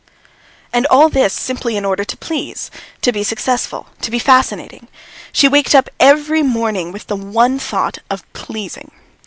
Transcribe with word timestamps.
And 0.73 0.87
all 0.87 1.09
this 1.09 1.31
simply 1.31 1.77
in 1.77 1.85
order 1.85 2.03
to 2.03 2.17
please, 2.17 2.71
to 3.03 3.11
be 3.11 3.23
successful, 3.23 3.85
to 4.01 4.09
be 4.09 4.17
fascinating! 4.17 4.87
She 5.31 5.47
waked 5.47 5.75
up 5.75 5.91
every 5.99 6.41
morning 6.41 6.91
with 6.91 7.05
the 7.05 7.15
one 7.15 7.59
thought 7.59 7.99
of 8.09 8.23
"pleasing"! 8.33 8.89